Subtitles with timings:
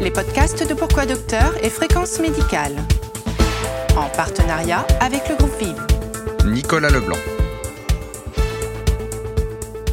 [0.00, 2.74] les podcasts de Pourquoi Docteur et Fréquence Médicale.
[3.96, 5.86] En partenariat avec le groupe Vive.
[6.46, 7.18] Nicolas Leblanc.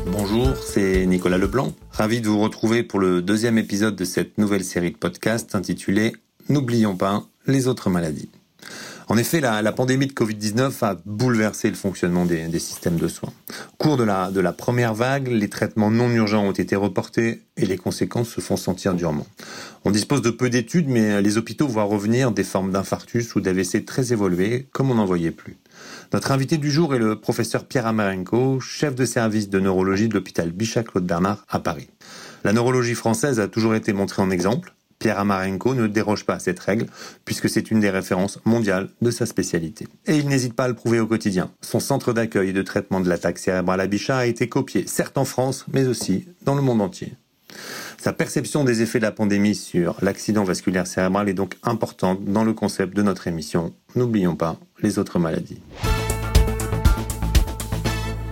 [0.08, 1.74] Bonjour, c'est Nicolas Leblanc.
[1.92, 6.14] Ravi de vous retrouver pour le deuxième épisode de cette nouvelle série de podcasts intitulée
[6.48, 8.30] N'oublions pas les autres maladies.
[9.10, 13.32] En effet, la, pandémie de Covid-19 a bouleversé le fonctionnement des, systèmes de soins.
[13.74, 17.42] Au cours de la, de la première vague, les traitements non urgents ont été reportés
[17.56, 19.26] et les conséquences se font sentir durement.
[19.86, 23.86] On dispose de peu d'études, mais les hôpitaux voient revenir des formes d'infarctus ou d'AVC
[23.86, 25.56] très évoluées, comme on n'en voyait plus.
[26.12, 30.16] Notre invité du jour est le professeur Pierre Amarenko, chef de service de neurologie de
[30.16, 31.90] l'hôpital Bichat-Claude Bernard à Paris.
[32.44, 34.74] La neurologie française a toujours été montrée en exemple.
[35.08, 36.86] Pierre Amarenko ne déroge pas à cette règle,
[37.24, 39.88] puisque c'est une des références mondiales de sa spécialité.
[40.06, 41.50] Et il n'hésite pas à le prouver au quotidien.
[41.62, 45.18] Son centre d'accueil et de traitement de l'attaque cérébrale à Bichat a été copié, certes
[45.18, 47.14] en France, mais aussi dans le monde entier.
[47.98, 52.44] Sa perception des effets de la pandémie sur l'accident vasculaire cérébral est donc importante dans
[52.44, 53.74] le concept de notre émission.
[53.96, 55.62] N'oublions pas les autres maladies.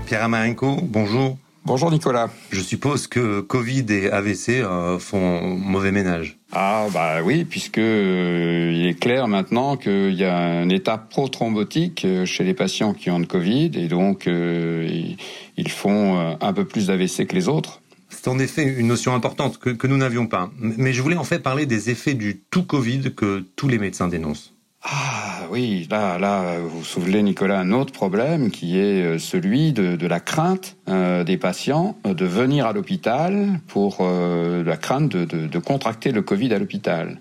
[0.08, 1.38] Pierre Amarenko, bonjour.
[1.66, 2.30] Bonjour Nicolas.
[2.52, 6.38] Je suppose que Covid et AVC euh, font mauvais ménage.
[6.52, 12.06] Ah bah oui, puisque euh, il est clair maintenant qu'il y a un état prothrombotique
[12.06, 16.88] euh, chez les patients qui ont le Covid et donc ils font un peu plus
[16.88, 17.82] d'AVC que les autres.
[18.10, 20.52] C'est en effet une notion importante que, que nous n'avions pas.
[20.60, 24.08] Mais je voulais en fait parler des effets du tout Covid que tous les médecins
[24.08, 24.55] dénoncent.
[24.88, 30.06] Ah oui, là, là, vous soulevez, Nicolas, un autre problème qui est euh, celui de,
[30.06, 36.12] la crainte euh, des patients euh, de venir à l'hôpital pour la crainte de, contracter
[36.12, 37.18] le Covid à l'hôpital.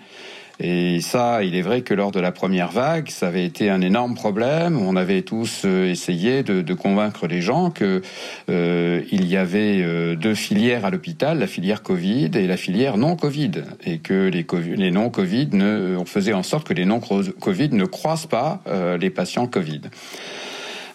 [0.60, 3.80] Et ça, il est vrai que lors de la première vague, ça avait été un
[3.80, 4.78] énorme problème.
[4.78, 8.02] On avait tous euh, essayé de, de convaincre les gens que
[8.48, 12.96] euh, il y avait euh, deux filières à l'hôpital, la filière Covid et la filière
[12.96, 13.50] non Covid,
[13.84, 17.84] et que les, non Covid, ne, on faisait en sorte que les non Covid ne
[17.84, 18.62] croisent pas
[19.00, 19.82] les patients Covid.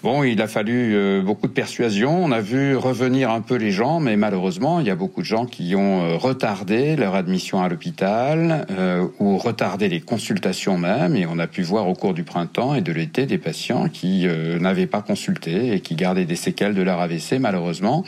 [0.01, 2.23] Bon, il a fallu euh, beaucoup de persuasion.
[2.23, 5.25] On a vu revenir un peu les gens, mais malheureusement, il y a beaucoup de
[5.25, 11.17] gens qui ont euh, retardé leur admission à l'hôpital euh, ou retardé les consultations même.
[11.17, 14.25] Et on a pu voir au cours du printemps et de l'été des patients qui
[14.61, 18.05] n'avaient pas consulté et qui gardaient des séquelles de leur AVC, malheureusement.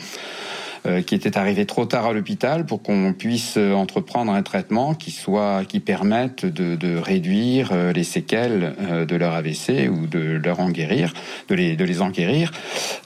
[0.84, 4.94] Euh, qui était arrivé trop tard à l'hôpital pour qu'on puisse euh, entreprendre un traitement
[4.94, 8.74] qui soit qui permette de, de réduire euh, les séquelles
[9.06, 11.12] de leur AVC ou de leur en guérir,
[11.48, 12.50] de les de les en guérir.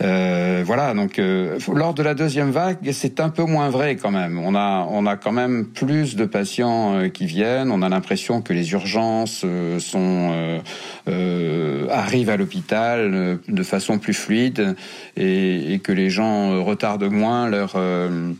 [0.02, 1.20] Euh, voilà, donc
[1.74, 4.38] lors de la deuxième vague, c'est un peu moins vrai quand même.
[4.38, 7.70] On a on a quand même plus de patients qui viennent.
[7.70, 9.44] On a l'impression que les urgences
[9.78, 10.60] sont
[11.90, 14.76] arrivent à l'hôpital de façon plus fluide
[15.16, 18.32] et, et que les gens retardent moins leur euh,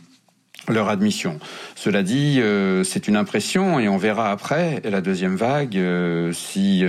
[0.69, 1.39] leur admission.
[1.75, 6.83] Cela dit, euh, c'est une impression et on verra après la deuxième vague euh, si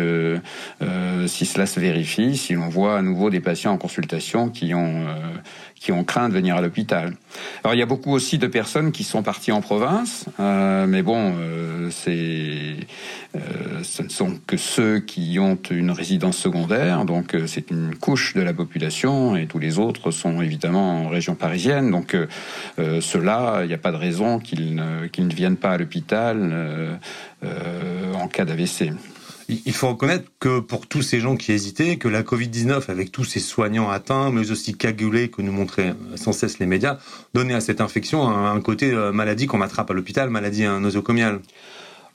[1.27, 5.07] si cela se vérifie, si l'on voit à nouveau des patients en consultation qui ont
[5.81, 7.17] qui ont craint de venir à l'hôpital.
[7.63, 11.03] Alors il y a beaucoup aussi de personnes qui sont parties en province, euh, mais
[11.03, 12.77] bon, euh, c'est,
[13.37, 17.95] euh, ce ne sont que ceux qui ont une résidence secondaire, donc euh, c'est une
[17.95, 21.91] couche de la population, et tous les autres sont évidemment en région parisienne.
[21.91, 25.73] Donc euh, ceux-là, il n'y a pas de raison qu'ils ne, qu'ils ne viennent pas
[25.73, 26.99] à l'hôpital
[28.15, 28.93] en cas d'AVC
[29.49, 33.25] il faut reconnaître que pour tous ces gens qui hésitaient, que la Covid-19, avec tous
[33.25, 36.99] ces soignants atteints, mais aussi cagoulés que nous montraient sans cesse les médias,
[37.33, 41.41] donnait à cette infection un, côté euh, maladie qu'on attrape à l'hôpital, maladie nosocomiale.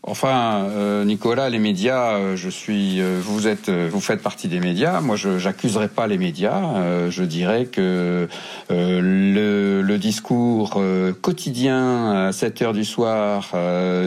[0.06, 4.60] Enfin, euh, Nicolas, les médias, euh, je suis, euh, vous êtes, vous faites partie des
[4.60, 5.00] médias.
[5.00, 7.10] Moi, je n'accuserai pas les médias.
[7.10, 8.28] je dirais que
[8.70, 10.82] le, le, discours
[11.22, 13.52] quotidien à 7 heures du soir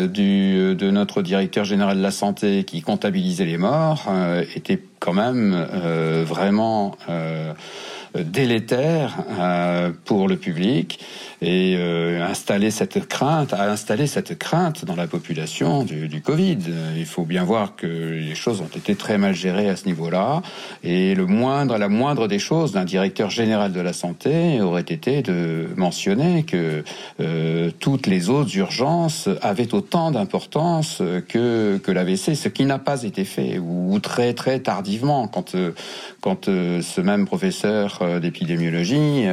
[0.09, 4.05] du, de notre directeur général de la santé qui comptabilisait les morts
[4.55, 5.67] était quand même
[6.27, 6.97] vraiment
[8.25, 9.25] délétère
[10.05, 10.99] pour le public
[11.43, 16.59] et euh, installer cette crainte, à installer cette crainte dans la population du, Covid.
[16.97, 20.43] Il faut bien voir que les choses ont été très mal gérées à ce niveau-là,
[20.83, 25.23] et le moindre, la moindre des choses d'un directeur général de la santé aurait été
[25.23, 26.85] de mentionner que
[27.21, 33.03] euh, toutes les autres urgences avaient autant d'importance que que l'AVC, ce qui n'a pas
[33.03, 35.73] été fait ou, très très tardivement quand euh,
[36.21, 39.25] quand euh, ce même professeur d'épidémiologie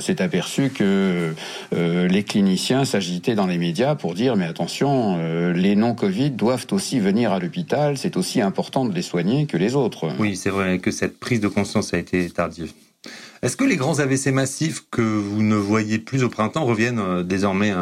[0.00, 1.34] s'est aperçu que
[1.72, 6.66] euh, les cliniciens s'agitaient dans les médias pour dire mais attention, euh, les non-Covid doivent
[6.70, 10.08] aussi venir à l'hôpital, c'est aussi important de les soigner que les autres.
[10.18, 12.72] Oui, c'est vrai que cette prise de conscience a été tardive.
[13.44, 17.74] Est-ce que les grands AVC massifs que vous ne voyez plus au printemps reviennent désormais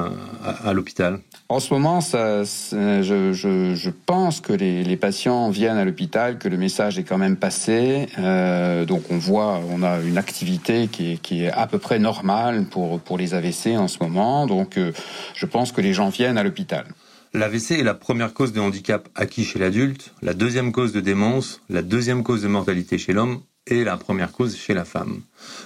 [0.45, 1.21] à l'hôpital?
[1.49, 6.39] En ce moment, ça, je, je, je, pense que les, les, patients viennent à l'hôpital,
[6.39, 8.09] que le message est quand même passé.
[8.19, 12.01] Euh, donc on voit, on a une activité qui est, qui est, à peu près
[12.01, 14.49] normale pour, pour les AVC en ce moment.
[14.49, 14.91] Donc euh,
[15.37, 16.87] je pense que les gens viennent à l'hôpital.
[17.35, 21.61] L'AVC est la première cause de handicap acquis chez l'adulte, la deuxième cause de démence,
[21.71, 25.23] la deuxième cause de mortalité chez l'homme et la première cause chez la femme.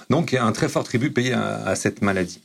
[0.09, 2.41] Donc un très fort tribut payé à, cette maladie.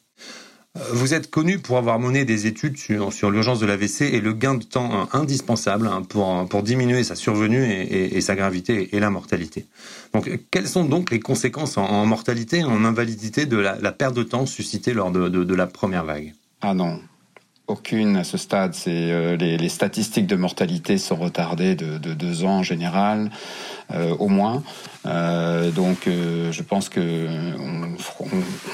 [0.93, 4.33] Vous êtes connu pour avoir mené des études sur, sur l'urgence de l'AVC et le
[4.33, 8.99] gain de temps indispensable hein, pour, pour diminuer sa survenue et, et, sa gravité et
[8.99, 9.67] la mortalité.
[10.15, 14.47] Donc, quelles sont donc les conséquences en, mortalité en invalidité de la, perte de temps
[14.47, 16.33] suscitée lors de la première vague?
[16.63, 17.01] Ah non,
[17.73, 18.75] aucune à ce stade.
[18.75, 23.31] C'est euh, les, statistiques de mortalité sont retardées de, de deux ans en général,
[23.93, 24.63] euh, au moins.
[25.07, 27.27] Euh, donc, je pense que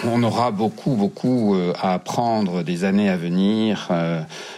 [0.05, 3.89] on, aura beaucoup, beaucoup à apprendre des années à venir,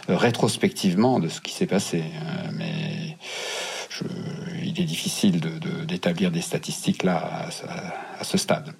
[0.09, 2.03] rétrospectivement, de ce qui s'est passé.
[2.55, 3.17] mais
[4.63, 5.41] il est difficile
[5.87, 7.47] d'établir de, des statistiques là
[8.19, 8.73] à ce stade.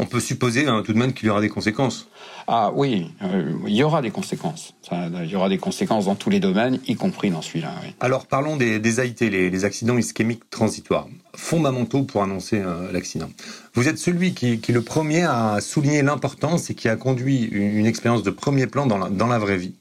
[0.00, 2.08] On peut supposer hein, tout de même qu'il y aura des conséquences.
[2.48, 4.72] Ah oui, euh, il y aura des conséquences.
[4.80, 7.70] Ça, il y aura des conséquences dans tous les domaines, y compris dans celui-là.
[7.84, 7.94] Oui.
[8.00, 11.06] Alors parlons des, des AIT, les, les, accidents ischémiques transitoires,
[11.36, 13.28] fondamentaux pour annoncer euh, l'accident.
[13.74, 17.76] Vous êtes celui qui, qui le premier a souligné l'importance et qui a conduit une,
[17.76, 19.74] une expérience de premier plan dans la, dans la vraie vie.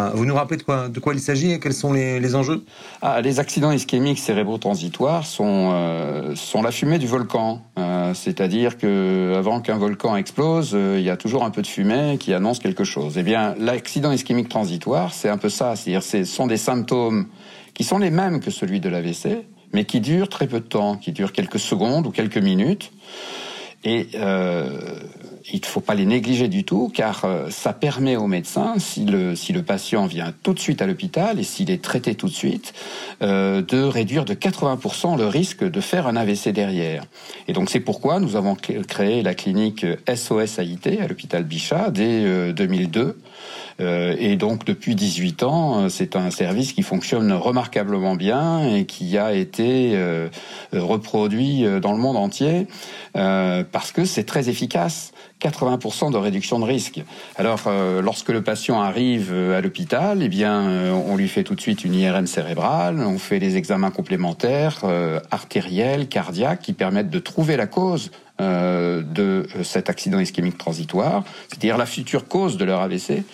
[0.00, 2.64] Ah, vous nous rappelez de quoi, il s'agit et quels sont les, enjeux?
[3.02, 7.62] Ah, Les accidents ischémiques cérébro-transitoires sont, euh, sont la fumée du volcan.
[7.80, 11.66] Euh, C'est-à-dire que avant qu'un volcan explose, euh, il y a toujours un peu de
[11.66, 13.18] fumée qui annonce quelque chose.
[13.18, 15.74] Eh bien, l'accident ischémique transitoire, c'est un peu ça.
[15.74, 17.26] C'est-à-dire ce sont des symptômes
[17.74, 20.94] qui sont les mêmes que celui de l'AVC, mais qui durent très peu de temps,
[20.94, 22.92] qui durent quelques secondes ou quelques minutes.
[23.84, 24.98] Et euh,
[25.52, 29.04] il ne faut pas les négliger du tout, car euh, ça permet aux médecins, si
[29.04, 32.28] le, si le patient vient tout de suite à l'hôpital et s'il est traité tout
[32.28, 32.74] de suite,
[33.22, 37.04] euh, de réduire de 80% le risque de faire un AVC derrière.
[37.46, 42.24] Et donc c'est pourquoi nous avons créé la clinique SOS AIT à l'hôpital Bichat dès
[42.24, 43.16] euh, 2002.
[43.80, 48.86] Euh, et donc depuis 18 ans, euh, c'est un service qui fonctionne remarquablement bien et
[48.86, 50.28] qui a été euh,
[50.72, 52.66] reproduit dans le monde entier
[53.14, 55.12] parce que c'est très efficace.
[55.40, 57.00] 80% de réduction de risque.
[57.36, 57.70] Alors,
[58.02, 61.94] lorsque le patient arrive à l'hôpital, eh bien, on lui fait tout de suite une
[61.94, 64.84] IRM cérébrale, on fait des examens complémentaires
[65.30, 71.76] artériels, cardiaques, qui permettent de trouver la cause euh, de cet accident ischémique transitoire, c'est-à-dire
[71.76, 73.24] la future cause de leur AVC,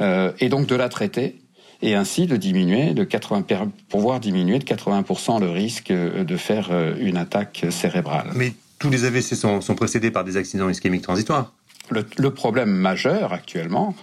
[0.00, 1.40] euh, et donc de la traiter
[1.82, 3.44] et ainsi de diminuer de 80
[3.88, 8.30] pouvoir diminuer de 80% le risque de faire une attaque cérébrale.
[8.34, 11.52] Mais tous les AVC sont, sont précédés par des accidents ischémiques transitoires.
[11.90, 13.94] Le, le problème majeur actuellement,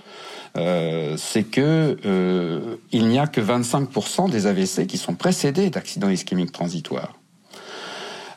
[0.58, 6.10] euh, c'est que euh, il n'y a que 25% des AVC qui sont précédés d'accidents
[6.10, 7.14] ischémiques transitoires.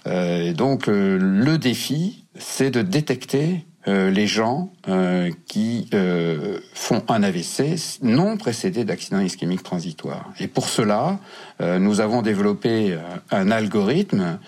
[0.06, 7.02] Euh, donc euh, le défi, c'est de détecter euh, les gens euh, qui euh, font
[7.08, 10.32] un AVC non précédé d'accident ischémique transitoire.
[10.40, 11.18] Et pour cela,
[11.60, 12.96] euh, nous avons développé
[13.30, 14.38] un algorithme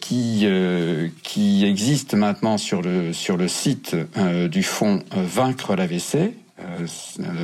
[0.00, 0.46] qui
[1.22, 3.96] qui existe maintenant sur le sur le site
[4.50, 6.34] du fonds Vaincre l'AVC,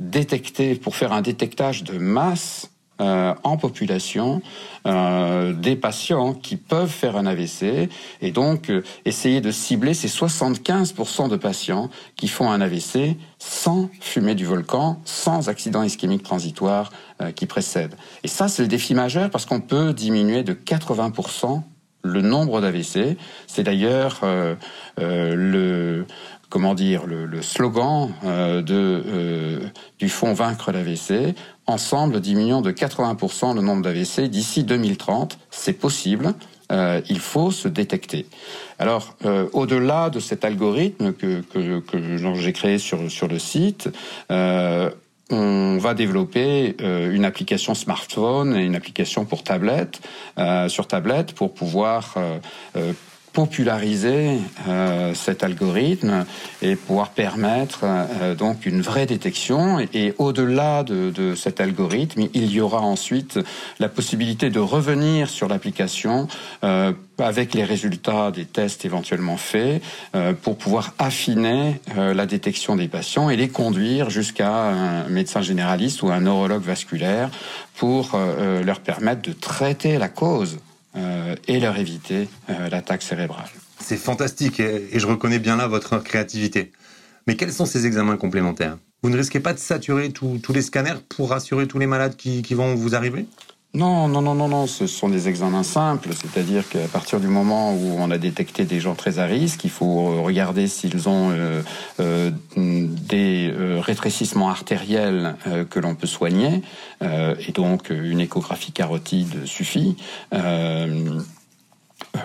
[0.00, 2.70] détecter, pour faire un détectage de masse
[3.00, 4.40] euh, en population
[4.86, 7.88] euh, des patients qui peuvent faire un AVC
[8.22, 13.90] et donc euh, essayer de cibler ces 75% de patients qui font un AVC sans
[14.00, 16.92] fumée du volcan, sans accident ischémique transitoire
[17.34, 17.96] qui précède.
[18.22, 21.62] Et ça, c'est le défi majeur parce qu'on peut diminuer de 80%
[22.02, 23.16] le nombre d'AVC.
[23.48, 24.20] C'est d'ailleurs
[24.98, 26.06] le
[26.48, 29.60] comment dire le, slogan de
[29.98, 31.34] du fonds Vaincre l'AVC.
[31.66, 35.38] Ensemble, diminuons de 80% le nombre d'AVC d'ici 2030.
[35.50, 36.34] C'est possible.
[36.72, 38.26] Euh, il faut se détecter.
[38.78, 43.90] Alors, euh, au-delà de cet algorithme que, que, que j'ai créé sur, sur le site,
[44.30, 44.90] euh,
[45.30, 50.00] on va développer une application smartphone et une application pour tablette,
[50.68, 52.14] sur tablette, pour pouvoir
[53.34, 54.38] populariser
[54.68, 56.24] euh, cet algorithme
[56.62, 59.80] et pouvoir permettre euh, donc une vraie détection.
[59.92, 63.38] Et, au-delà de, de, cet algorithme, il y aura ensuite
[63.80, 66.28] la possibilité de revenir sur l'application
[66.62, 69.82] euh, avec les résultats des tests éventuellement faits
[70.14, 75.42] euh, pour pouvoir affiner euh, la détection des patients et les conduire jusqu'à un médecin
[75.42, 77.30] généraliste ou un neurologue vasculaire
[77.76, 80.58] pour euh, leur permettre de traiter la cause
[81.48, 83.48] et leur éviter euh, l'attaque cérébrale.
[83.80, 86.72] C'est fantastique et, je reconnais bien là votre créativité.
[87.26, 88.78] Mais quels sont ces examens complémentaires?
[89.02, 92.54] Vous ne risquez pas de saturer tous les scanners pour rassurer tous les malades qui
[92.54, 93.26] vont vous arriver?
[93.74, 97.74] Non, non, non, non, non, ce sont des examens simples, c'est-à-dire qu'à partir du moment
[97.74, 101.60] où on a détecté des gens très à risque, il faut regarder s'ils ont euh,
[101.98, 105.34] euh, des euh, rétrécissements artériels
[105.70, 106.62] que l'on peut soigner,
[107.02, 109.96] et donc une échographie carotide suffit.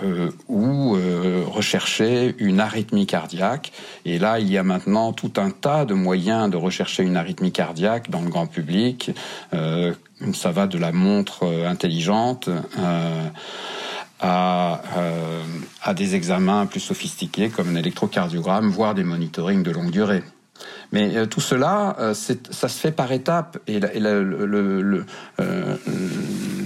[0.04, 3.72] Euh, ou euh, rechercher une arythmie cardiaque.
[4.04, 7.50] Et là, il y a maintenant tout un tas de moyens de rechercher une arythmie
[7.50, 9.10] cardiaque dans le grand public.
[9.52, 9.92] Euh,
[10.32, 12.48] ça va de la montre intelligente
[14.20, 14.82] à,
[15.82, 20.22] à des examens plus sophistiqués comme un électrocardiogramme, voire des monitorings de longue durée.
[20.92, 23.58] Mais euh, tout cela, euh, ça se fait par étapes.
[23.66, 25.04] Et, le,
[25.40, 25.76] euh,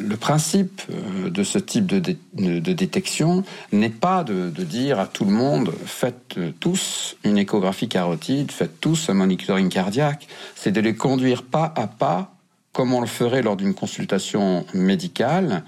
[0.08, 0.82] le, principe
[1.26, 7.16] de ce type de, détection n'est pas de, dire à tout le monde faites tous
[7.24, 10.26] une échographie carotide, faites tous un monitoring cardiaque.
[10.54, 12.30] C'est de les conduire pas à pas
[12.72, 15.62] comme on le ferait lors d'une consultation médicale,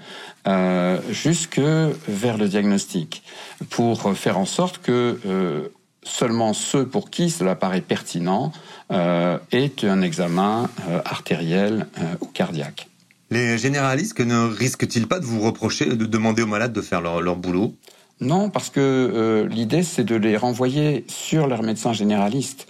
[0.45, 1.61] euh, jusque
[2.09, 3.23] vers le diagnostic,
[3.69, 5.69] pour faire en sorte que euh,
[6.07, 8.51] seulement ceux pour qui cela paraît pertinent
[8.91, 12.87] euh, est un examen euh, artériel euh, ou cardiaque.
[13.29, 17.21] Les généralistes ne risquent-ils pas de vous reprocher de demander aux malades de faire leur,
[17.21, 17.75] leur boulot?
[18.19, 22.67] Non, parce que l'idée c'est de les renvoyer sur leur médecin généraliste.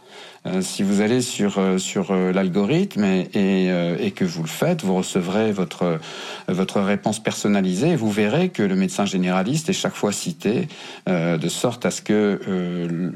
[0.47, 4.95] Euh, si vous allez sur euh, sur euh, l'algorithme et, que vous le faites, vous
[4.95, 5.99] recevrez votre
[6.47, 10.67] votre réponse personnalisée et vous verrez que le médecin généraliste est chaque fois cité
[11.07, 13.11] de sorte à ce que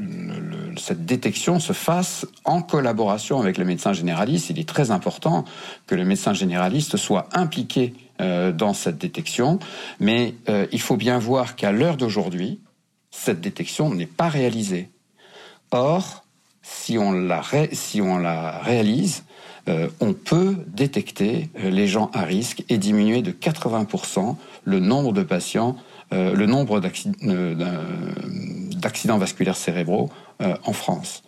[0.78, 4.50] cette détection se fasse en collaboration avec le médecin généraliste.
[4.50, 5.46] Il est très important
[5.88, 9.60] que le médecin généraliste soit impliqué dans cette détection,
[10.00, 10.36] mais
[10.72, 12.60] il faut bien voir qu'à l'heure d'aujourd'hui,
[13.10, 14.90] cette détection n'est pas réalisée.
[15.72, 16.26] Or,
[16.62, 17.42] si on la,
[18.60, 19.24] réalise,
[19.70, 25.14] euh, on peut détecter euh, les gens à risque et diminuer de 80% le nombre
[25.14, 25.76] de patients,
[26.14, 26.80] euh, le nombre
[28.76, 30.10] d'accidents vasculaires cérébraux
[30.42, 31.24] en France.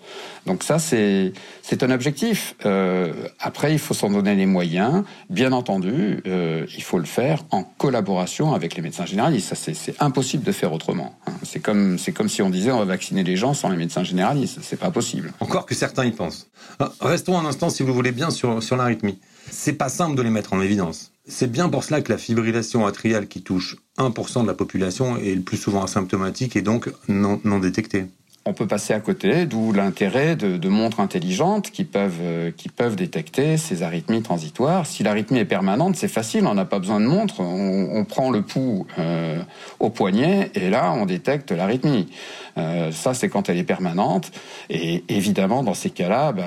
[0.45, 1.33] Donc ça, c'est
[1.81, 2.55] un objectif.
[2.65, 5.03] Euh, après, il faut s'en donner les moyens.
[5.29, 9.55] Bien entendu, euh, il faut le faire en collaboration avec les médecins généralistes.
[9.55, 11.15] Ça, c'est impossible de faire autrement.
[11.27, 11.33] Hein.
[11.43, 14.59] C'est comme comme si on disait on va vacciner les gens sans les médecins généralistes.
[14.61, 15.33] C'est pas possible.
[15.39, 16.49] Encore que certains y pensent.
[16.81, 19.19] Euh, restons un instant, si vous voulez bien, sur sur l'arythmie.
[19.49, 21.11] C'est pas simple de les mettre en évidence.
[21.25, 25.35] C'est bien pour cela que la fibrillation atriale qui touche 1% de la population est
[25.35, 28.07] le plus souvent asymptomatique et donc non détectée
[28.45, 32.95] on peut passer à côté, d'où l'intérêt de, montres intelligentes qui peuvent, euh, qui peuvent
[32.95, 34.85] détecter ces arythmies transitoires.
[34.85, 38.41] Si l'arythmie est permanente, c'est facile, on n'a pas besoin de montre, on, prend le
[38.41, 39.41] pouls euh,
[39.79, 42.09] au poignet et là on détecte l'arythmie.
[42.57, 44.31] Euh, ça, c'est quand elle est permanente.
[44.69, 46.43] Et évidemment, dans ces cas-là, bah,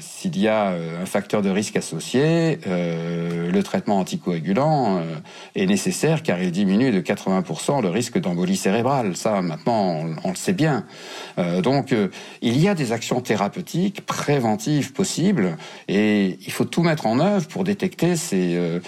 [0.00, 5.02] s'il y a un facteur de risque associé, le traitement anticoagulant
[5.56, 9.16] est nécessaire car il diminue de 80% le risque d'embolie cérébrale.
[9.16, 10.84] Ça, maintenant, on le sait bien.
[11.40, 11.94] Euh, donc,
[12.42, 15.56] il y a des actions thérapeutiques préventives possibles
[15.88, 18.80] et il faut tout mettre en œuvre pour détecter ces,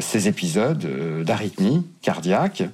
[0.00, 2.64] ces épisodes d'arythmie cardiaque,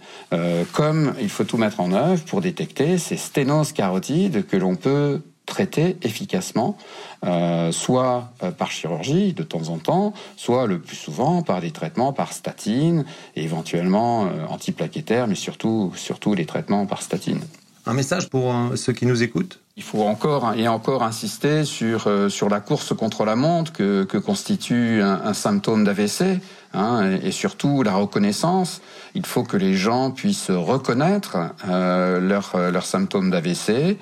[0.72, 5.20] comme il faut tout mettre en œuvre pour détecter ces sténoses carotides que l'on peut
[5.48, 6.76] traiter efficacement,
[7.24, 11.72] euh, soit euh, par chirurgie de temps en temps, soit le plus souvent par des
[11.72, 17.40] traitements par statine et éventuellement euh, mais surtout, surtout les traitements par statine.
[17.88, 19.60] Un message pour ceux qui nous écoutent?
[19.78, 24.04] Il faut encore et encore insister sur euh, sur la course contre la montre que,
[24.04, 26.38] que constitue un, symptôme d'AVC
[26.74, 28.82] hein, et, surtout la reconnaissance.
[29.14, 33.96] Il faut que les gens puissent reconnaître euh, leurs leur symptômes d'AVC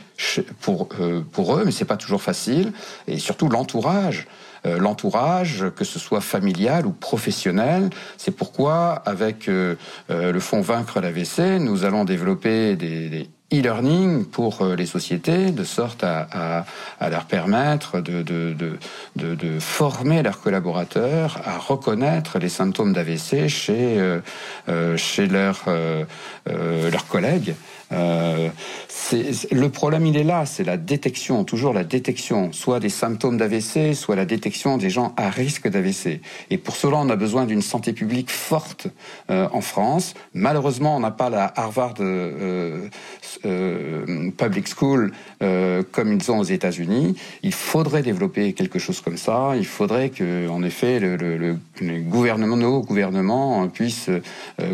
[0.63, 2.73] pour euh, pour eux, mais c'est pas toujours facile
[3.07, 4.27] et surtout l'entourage.
[4.67, 7.91] Euh, l'entourage, que ce soit familial ou professionnel.
[8.17, 9.77] C'est pourquoi, avec euh,
[10.11, 16.03] euh, le fonds Vaincre l'AVC, nous allons développer des, e-learning pour les sociétés, de sorte
[16.03, 16.65] à,
[17.01, 18.77] leur permettre de,
[19.61, 24.19] former leurs collaborateurs à reconnaître les symptômes d'AVC chez,
[24.67, 25.65] leurs
[27.09, 27.55] collègues.
[27.93, 28.49] Euh,
[29.53, 33.95] le problème, il est là, c'est la détection, toujours la détection, soit des symptômes d'AVC,
[33.95, 36.21] soit la détection des gens à risque d'AVC.
[36.51, 38.89] Et pour cela, on a besoin d'une santé publique forte
[39.31, 40.15] euh, en France.
[40.35, 42.89] Malheureusement, on n'a pas la Harvard euh,
[43.43, 45.13] Public School
[45.93, 47.17] comme ils ont aux États-Unis.
[47.43, 49.53] Il faudrait développer quelque chose comme ça.
[49.57, 54.11] Il faudrait que, en effet, le, le, le gouvernement, nos gouvernements puissent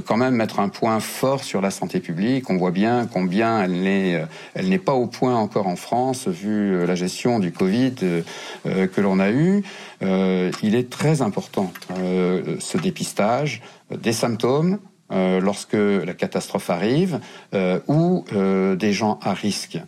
[0.06, 2.48] quand même mettre un point fort sur la santé publique.
[2.50, 6.28] On voit bien combien elle n'est, euh, elle n'est pas au point encore en France
[6.28, 9.62] vu euh, la gestion du Covid euh, que l'on a eu.
[10.00, 14.78] il est très important ce dépistage des symptômes
[15.10, 17.20] lorsque la catastrophe arrive
[17.88, 19.78] ou des gens à risque.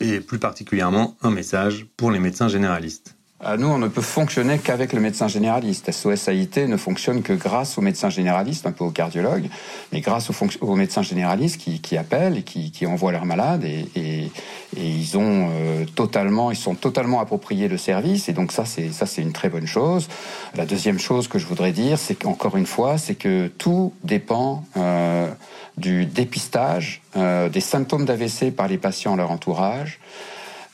[0.00, 3.16] Et plus particulièrement un message pour les médecins généralistes.
[3.44, 5.90] À nous, on ne peut fonctionner qu'avec le médecin généraliste.
[5.90, 9.48] SOS AIT ne fonctionne que grâce au médecin généraliste, un peu au cardiologue,
[9.92, 14.30] mais grâce aux, aux médecins généralistes qui, appellent et qui, envoient leurs malades et,
[14.76, 19.32] ils ont euh, totalement, ils sont totalement appropriés le service et donc ça, c'est une
[19.32, 20.08] très bonne chose.
[20.54, 24.64] La deuxième chose que je voudrais dire, c'est qu'encore une fois, c'est que tout dépend
[24.76, 25.28] euh,
[25.76, 29.98] du dépistage euh, des symptômes d'AVC par les patients, leur entourage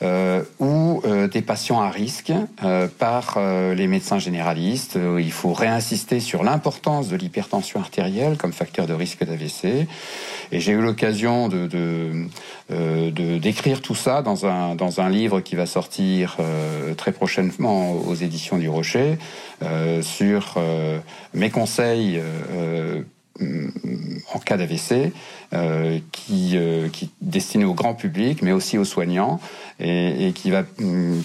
[0.01, 2.31] ou euh, des patients à risque
[2.63, 4.95] euh, par euh, les médecins généralistes.
[4.95, 9.87] Euh, il faut réinsister sur l'importance de l'hypertension artérielle comme facteur de risque d'AVC.
[10.51, 12.27] Et j'ai eu l'occasion de, de,
[12.71, 16.37] euh, de, d'écrire tout ça dans un, dans un livre qui va sortir
[16.97, 19.17] très prochainement aux éditions du Rocher
[20.01, 20.55] sur
[21.33, 22.19] mes conseils
[24.33, 25.11] en cas d'AVC,
[25.53, 29.39] euh, qui, euh, qui est destiné au grand public, mais aussi aux soignants,
[29.79, 30.63] et, et qui va,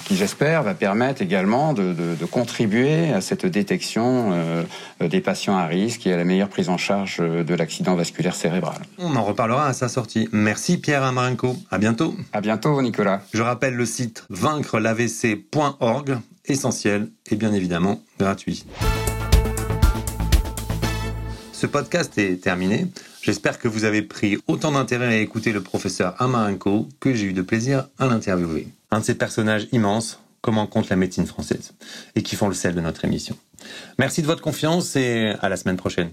[0.04, 4.64] qui j'espère, va permettre également de, de, de, contribuer à cette détection euh,
[5.00, 8.82] des patients à risque et à la meilleure prise en charge de l'accident vasculaire cérébral.
[8.98, 10.28] On en reparlera à sa sortie.
[10.32, 11.56] Merci Pierre Amarenko.
[11.70, 12.14] À bientôt.
[12.32, 13.22] À bientôt Nicolas.
[13.32, 18.64] Je rappelle le site vaincrelavc.org, essentiel et bien évidemment gratuit.
[21.64, 22.88] Ce podcast est terminé.
[23.22, 27.32] J'espère que vous avez pris autant d'intérêt à écouter le professeur Amarenko que j'ai eu
[27.32, 28.68] de plaisir à l'interviewer.
[28.90, 31.72] Un de ces personnages immenses, comment compte la médecine française,
[32.16, 33.34] et qui font le sel de notre émission.
[33.98, 36.10] Merci de votre confiance et à la semaine prochaine.